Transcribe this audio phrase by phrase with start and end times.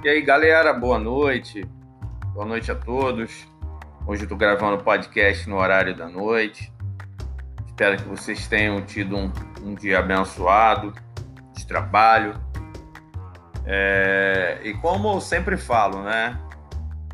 [0.00, 1.68] E aí, galera, boa noite.
[2.32, 3.48] Boa noite a todos.
[4.06, 6.72] Hoje eu tô gravando o podcast no horário da noite.
[7.66, 10.94] Espero que vocês tenham tido um, um dia abençoado
[11.52, 12.40] de trabalho.
[13.66, 16.38] É, e como eu sempre falo, né?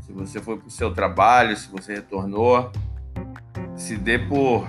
[0.03, 2.71] Se você foi para o seu trabalho, se você retornou,
[3.75, 4.69] se dê por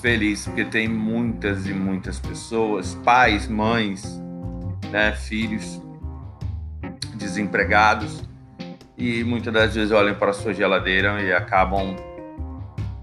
[0.00, 4.18] feliz, porque tem muitas e muitas pessoas, pais, mães,
[4.90, 5.85] né, filhos
[7.36, 8.24] desempregados
[8.96, 11.94] e muitas das vezes olham para a sua geladeira e acabam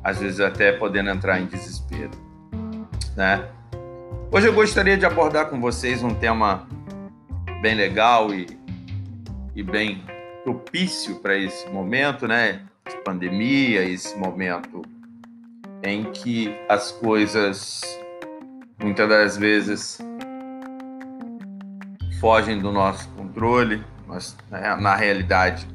[0.03, 2.11] às vezes até podendo entrar em desespero,
[3.15, 3.47] né?
[4.31, 6.67] Hoje eu gostaria de abordar com vocês um tema
[7.61, 8.47] bem legal e,
[9.55, 10.03] e bem
[10.43, 12.61] propício para esse momento, né?
[12.89, 14.81] De pandemia, esse momento
[15.83, 17.81] em que as coisas
[18.81, 19.99] muitas das vezes
[22.19, 23.83] fogem do nosso controle,
[24.13, 25.67] mas né, na realidade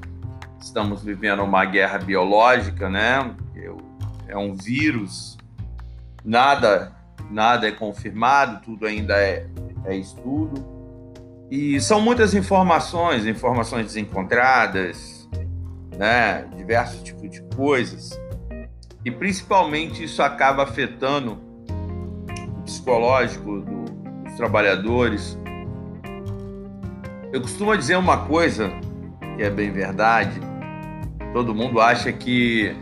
[0.61, 3.35] estamos vivendo uma guerra biológica, né?
[4.29, 5.39] É um vírus,
[6.25, 6.93] nada,
[7.31, 9.47] nada é confirmado, tudo ainda é,
[9.87, 10.65] é estudo.
[11.51, 15.29] E são muitas informações, informações desencontradas,
[15.97, 16.47] né?
[16.57, 18.21] Diversos tipos de coisas.
[19.05, 21.41] E principalmente isso acaba afetando
[22.59, 23.85] o psicológico do,
[24.25, 25.39] dos trabalhadores,
[27.33, 28.73] eu costumo dizer uma coisa
[29.37, 30.41] que é bem verdade.
[31.33, 32.75] Todo mundo acha que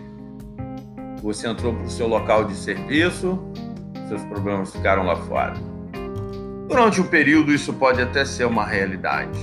[1.21, 3.41] você entrou para o seu local de serviço,
[4.09, 5.55] seus problemas ficaram lá fora.
[6.69, 9.39] Durante um período, isso pode até ser uma realidade.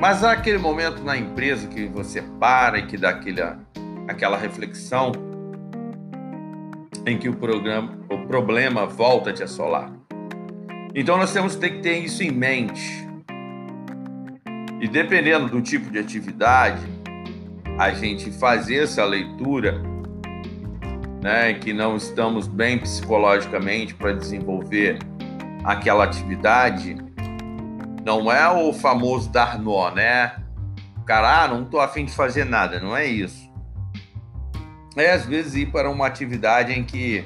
[0.00, 3.58] Mas há aquele momento na empresa que você para e que dá aquela,
[4.08, 5.12] aquela reflexão
[7.04, 9.92] em que o, programa, o problema volta a te assolar.
[10.94, 13.11] Então nós temos que ter isso em mente
[14.82, 16.84] e dependendo do tipo de atividade,
[17.78, 19.80] a gente fazer essa leitura,
[21.22, 24.98] né, que não estamos bem psicologicamente para desenvolver
[25.62, 26.96] aquela atividade,
[28.04, 30.42] não é o famoso dar nó, né?
[31.06, 33.48] Cara, ah, não estou afim de fazer nada, não é isso.
[34.96, 37.24] É às vezes ir para uma atividade em que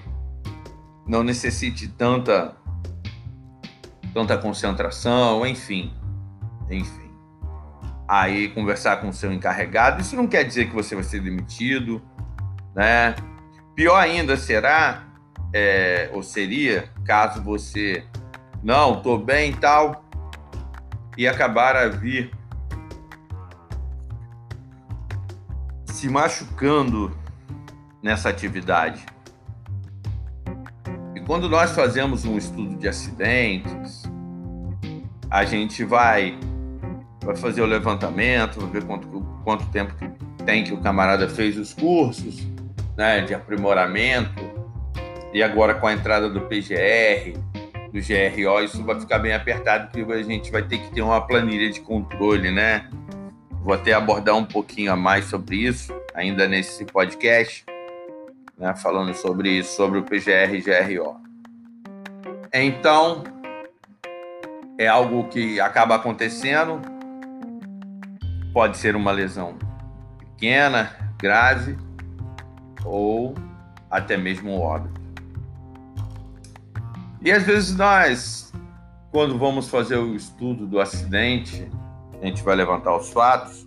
[1.06, 2.54] não necessite tanta
[4.12, 5.90] tanta concentração, enfim,
[6.70, 7.05] enfim
[8.08, 10.00] aí conversar com o seu encarregado.
[10.00, 12.02] Isso não quer dizer que você vai ser demitido,
[12.74, 13.14] né?
[13.74, 15.04] Pior ainda será,
[15.52, 18.04] é, ou seria, caso você
[18.62, 20.04] não, tô bem e tal,
[21.16, 22.30] e acabar a vir
[25.86, 27.16] se machucando
[28.02, 29.04] nessa atividade.
[31.14, 34.02] E quando nós fazemos um estudo de acidentes,
[35.30, 36.38] a gente vai
[37.26, 39.08] vai fazer o levantamento, vai ver quanto,
[39.42, 40.08] quanto tempo que
[40.44, 42.46] tem que o camarada fez os cursos
[42.96, 44.54] né, de aprimoramento.
[45.34, 47.36] E agora com a entrada do PGR,
[47.92, 51.20] do GRO, isso vai ficar bem apertado, porque a gente vai ter que ter uma
[51.20, 52.88] planilha de controle, né?
[53.62, 57.66] Vou até abordar um pouquinho a mais sobre isso, ainda nesse podcast,
[58.56, 61.16] né, falando sobre isso, sobre o PGR e GRO.
[62.54, 63.24] Então,
[64.78, 66.80] é algo que acaba acontecendo,
[68.56, 69.58] pode ser uma lesão
[70.18, 71.76] pequena, grave
[72.86, 73.34] ou
[73.90, 74.98] até mesmo óbito.
[77.20, 78.50] E às vezes nós,
[79.12, 81.70] quando vamos fazer o estudo do acidente,
[82.22, 83.66] a gente vai levantar os fatos,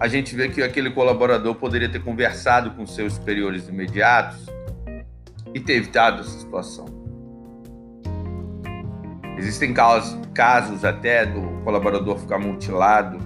[0.00, 4.46] a gente vê que aquele colaborador poderia ter conversado com seus superiores imediatos
[5.52, 7.05] e ter evitado essa situação.
[9.36, 13.18] Existem casos, casos até do colaborador ficar mutilado.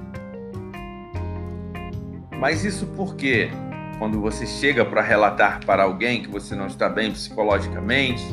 [2.38, 3.50] Mas isso porque
[3.98, 8.24] quando você chega para relatar para alguém que você não está bem psicologicamente,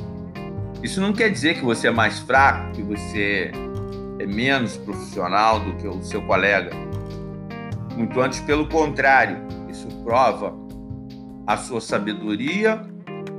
[0.82, 3.52] isso não quer dizer que você é mais fraco, que você
[4.20, 6.72] é menos profissional do que o seu colega.
[7.96, 9.38] Muito antes, pelo contrário,
[9.70, 10.54] isso prova
[11.46, 12.82] a sua sabedoria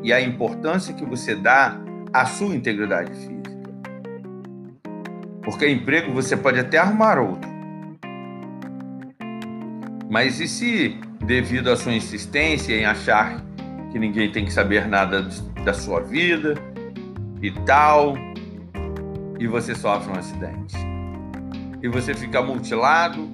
[0.03, 1.81] e a importância que você dá
[2.13, 3.38] à sua integridade física.
[5.49, 7.49] Porque emprego você pode até arrumar outro.
[10.11, 13.43] Mas e se, devido à sua insistência em achar
[13.91, 15.27] que ninguém tem que saber nada
[15.65, 16.53] da sua vida
[17.41, 18.15] e tal,
[19.39, 20.77] e você sofre um acidente?
[21.83, 23.31] E você fica mutilado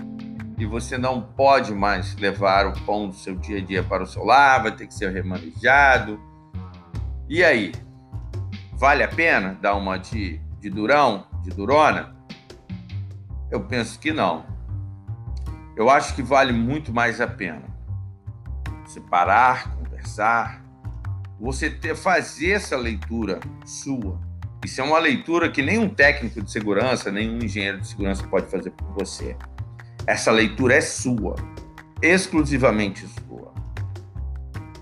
[0.56, 4.06] e você não pode mais levar o pão do seu dia a dia para o
[4.06, 6.20] seu lar, vai ter que ser remanejado.
[7.28, 7.72] E aí?
[8.74, 11.33] Vale a pena dar uma de, de durão?
[11.44, 12.16] De Durona.
[13.50, 14.44] Eu penso que não.
[15.76, 17.74] Eu acho que vale muito mais a pena
[18.84, 20.62] você parar, conversar,
[21.40, 24.20] você ter, fazer essa leitura sua.
[24.64, 28.70] Isso é uma leitura que nenhum técnico de segurança, nenhum engenheiro de segurança pode fazer
[28.70, 29.36] por você.
[30.06, 31.34] Essa leitura é sua,
[32.00, 33.52] exclusivamente sua.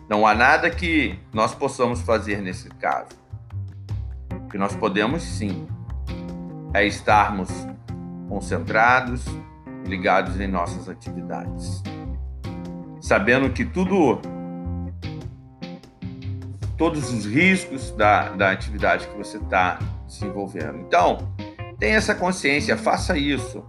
[0.09, 3.17] Não há nada que nós possamos fazer nesse caso.
[4.51, 5.67] Que nós podemos sim
[6.75, 7.51] é estarmos
[8.29, 9.25] concentrados,
[9.87, 11.83] ligados em nossas atividades.
[13.01, 14.21] Sabendo que tudo
[16.77, 20.79] todos os riscos da, da atividade que você está desenvolvendo.
[20.81, 21.33] Então,
[21.79, 23.65] tenha essa consciência, faça isso.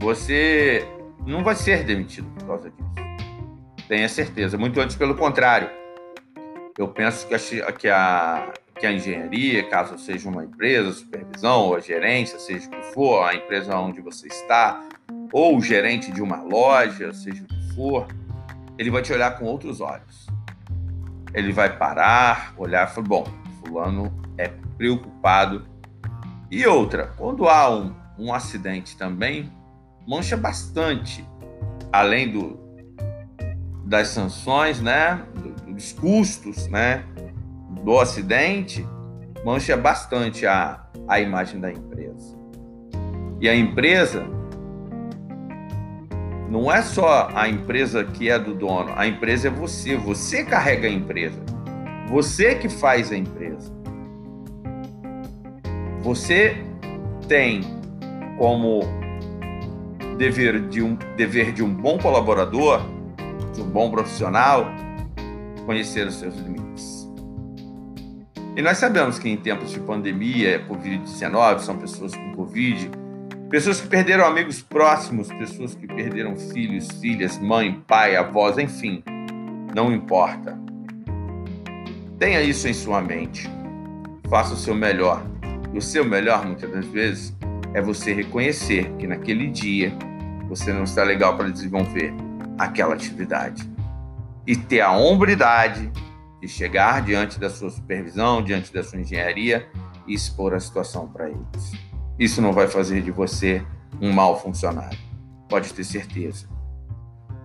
[0.00, 0.86] Você
[1.24, 3.86] não vai ser demitido por causa disso.
[3.88, 4.58] Tenha certeza.
[4.58, 5.68] Muito antes, pelo contrário.
[6.78, 11.76] Eu penso que a, que a, que a engenharia, caso seja uma empresa, supervisão ou
[11.76, 14.86] a gerência, seja o que for, a empresa onde você está,
[15.32, 18.06] ou o gerente de uma loja, seja o que for,
[18.78, 20.26] ele vai te olhar com outros olhos
[21.36, 23.24] ele vai parar, olhar e falar: bom,
[23.60, 25.66] Fulano é preocupado.
[26.50, 29.52] E outra, quando há um, um acidente também,
[30.08, 31.28] mancha bastante,
[31.92, 32.58] além do,
[33.84, 35.22] das sanções, né,
[35.76, 37.04] dos custos, né,
[37.84, 38.84] do acidente,
[39.44, 42.34] mancha bastante a, a imagem da empresa.
[43.40, 44.26] E a empresa
[46.50, 49.96] não é só a empresa que é do dono, a empresa é você.
[49.96, 51.38] Você carrega a empresa.
[52.08, 53.70] Você que faz a empresa.
[56.02, 56.56] Você
[57.28, 57.60] tem
[58.38, 58.80] como
[60.16, 62.80] dever de um, dever de um bom colaborador,
[63.52, 64.66] de um bom profissional,
[65.66, 67.06] conhecer os seus limites.
[68.56, 72.90] E nós sabemos que em tempos de pandemia, Covid-19, são pessoas com Covid,
[73.48, 79.04] Pessoas que perderam amigos próximos, pessoas que perderam filhos, filhas, mãe, pai, avós, enfim,
[79.72, 80.58] não importa.
[82.18, 83.48] Tenha isso em sua mente.
[84.28, 85.24] Faça o seu melhor.
[85.72, 87.36] E o seu melhor, muitas das vezes,
[87.72, 89.92] é você reconhecer que naquele dia
[90.48, 92.12] você não está legal para desenvolver
[92.58, 93.62] aquela atividade.
[94.46, 95.90] E ter a hombridade
[96.40, 99.68] de chegar diante da sua supervisão, diante da sua engenharia
[100.06, 101.72] e expor a situação para eles.
[102.18, 103.64] Isso não vai fazer de você
[104.00, 104.98] um mau funcionário.
[105.48, 106.48] Pode ter certeza.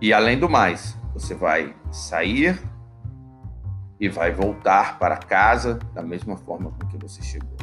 [0.00, 2.60] E além do mais, você vai sair
[4.00, 7.56] e vai voltar para casa da mesma forma com que você chegou.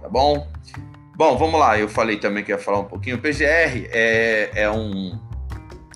[0.00, 0.46] Tá bom?
[1.16, 1.76] Bom, vamos lá.
[1.76, 3.16] Eu falei também que ia falar um pouquinho.
[3.16, 5.18] O PGR é, é, um,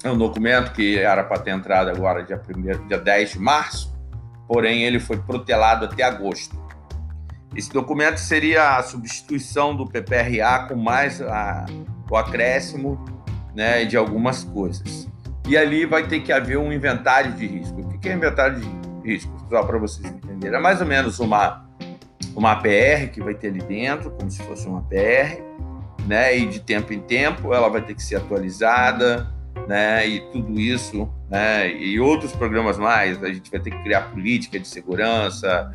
[0.05, 3.95] é um documento que era para ter entrado agora dia, primeiro, dia 10 de março,
[4.49, 6.61] porém ele foi protelado até agosto.
[7.55, 11.67] Esse documento seria a substituição do PPRA com mais a,
[12.11, 13.05] o acréscimo
[13.55, 15.09] né, de algumas coisas.
[15.47, 17.81] E ali vai ter que haver um inventário de risco.
[17.81, 18.69] O que é inventário de
[19.05, 19.33] risco?
[19.51, 20.57] Só para vocês entenderem.
[20.57, 21.67] É mais ou menos uma,
[22.35, 25.43] uma APR que vai ter ali dentro, como se fosse uma APR,
[26.07, 26.37] né?
[26.37, 29.29] E de tempo em tempo ela vai ter que ser atualizada,
[29.73, 30.07] né?
[30.07, 31.73] E tudo isso, né?
[31.73, 33.23] E outros programas mais.
[33.25, 35.75] A gente vai ter que criar política de segurança,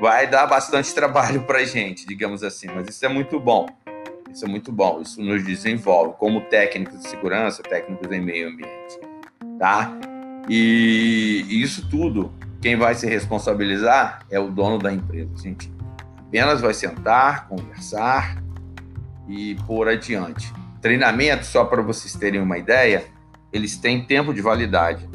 [0.00, 3.68] vai dar bastante trabalho para a gente, digamos assim, mas isso é muito bom.
[4.32, 9.00] Isso é muito bom, isso nos desenvolve como técnicos de segurança, técnicos em meio ambiente,
[9.58, 9.92] tá?
[10.48, 15.72] E isso tudo, quem vai se responsabilizar é o dono da empresa, gente.
[16.16, 18.40] Apenas vai sentar, conversar
[19.28, 20.52] e por adiante.
[20.80, 23.04] Treinamento, só para vocês terem uma ideia,
[23.52, 25.08] eles têm tempo de validade.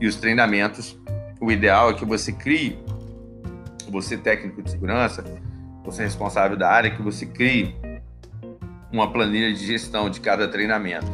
[0.00, 0.98] E os treinamentos,
[1.40, 2.78] o ideal é que você crie
[3.90, 5.24] você técnico de segurança,
[5.84, 7.74] você responsável da área, que você crie
[8.92, 11.06] uma planilha de gestão de cada treinamento.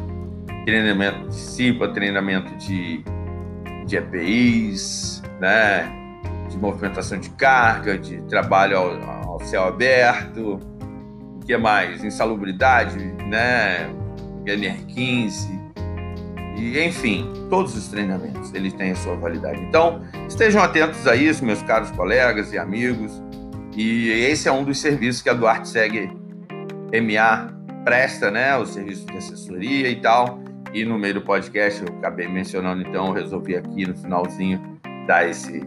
[0.65, 3.03] Treinamento de CIPA, treinamento de,
[3.85, 5.99] de EPIs, né?
[6.49, 10.59] de movimentação de carga, de trabalho ao, ao céu aberto,
[11.35, 12.03] o que mais?
[12.03, 13.89] Insalubridade, né?
[14.45, 15.62] NR15,
[16.63, 19.61] e, enfim, todos os treinamentos, eles têm a sua validade.
[19.61, 23.21] Então, estejam atentos a isso, meus caros colegas e amigos.
[23.75, 26.09] E esse é um dos serviços que a Duarte Segue
[26.93, 27.53] MA
[27.83, 28.55] presta, né?
[28.55, 30.39] O serviço de assessoria e tal.
[30.73, 35.29] E no meio do podcast, eu acabei mencionando, então, eu resolvi aqui no finalzinho dar
[35.29, 35.61] esse,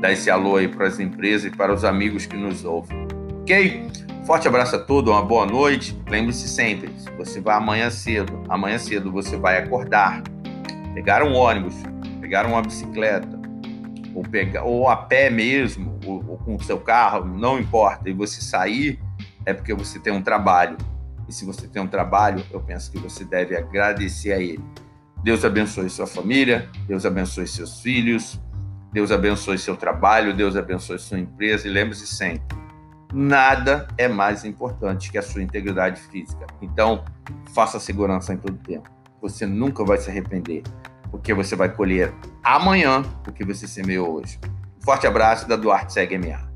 [0.00, 3.06] dar esse alô aí para as empresas e para os amigos que nos ouvem.
[3.42, 3.86] Ok?
[4.24, 6.00] Forte abraço a todos, uma boa noite.
[6.08, 10.22] Lembre-se sempre, se você vai amanhã cedo, amanhã cedo você vai acordar,
[10.94, 11.74] pegar um ônibus,
[12.20, 13.40] pegar uma bicicleta,
[14.14, 18.12] ou, pegar, ou a pé mesmo, ou, ou com o seu carro, não importa, e
[18.12, 19.00] você sair,
[19.44, 20.76] é porque você tem um trabalho.
[21.28, 24.62] E se você tem um trabalho, eu penso que você deve agradecer a Ele.
[25.24, 28.40] Deus abençoe sua família, Deus abençoe seus filhos,
[28.92, 32.61] Deus abençoe seu trabalho, Deus abençoe sua empresa e lembre-se sempre:
[33.12, 36.46] nada é mais importante que a sua integridade física.
[36.60, 37.04] Então,
[37.54, 38.90] faça segurança em todo tempo.
[39.20, 40.62] Você nunca vai se arrepender,
[41.10, 44.38] porque você vai colher amanhã o que você semeou hoje.
[44.80, 46.51] Forte abraço da Duarte Segue MA.